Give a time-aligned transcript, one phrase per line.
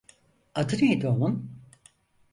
[0.55, 1.61] Adı neydi onun?